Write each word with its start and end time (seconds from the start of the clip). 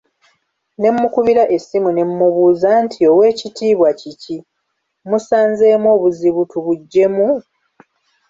Ne 0.79 0.89
mmukubira 0.93 1.43
essimu 1.55 1.89
ne 1.93 2.03
mubuuza 2.17 2.69
nti 2.85 2.99
oweekitiibwa 3.11 3.89
kiki, 3.99 4.37
musanzeemu 5.09 5.87
obuzibu 5.95 6.41
tubuggyemu? 6.51 7.27